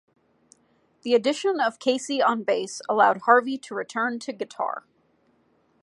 The 1.03 1.13
addition 1.13 1.59
of 1.59 1.77
Casey 1.77 2.23
on 2.23 2.41
bass 2.41 2.81
allowed 2.89 3.17
Harvey 3.25 3.59
to 3.59 3.75
return 3.75 4.17
to 4.21 4.33
guitar. 4.33 4.83